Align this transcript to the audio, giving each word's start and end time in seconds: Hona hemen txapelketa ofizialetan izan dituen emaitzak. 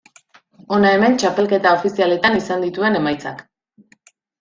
Hona 0.77 0.93
hemen 0.97 1.19
txapelketa 1.25 1.75
ofizialetan 1.79 2.41
izan 2.43 2.69
dituen 2.69 3.03
emaitzak. 3.05 3.51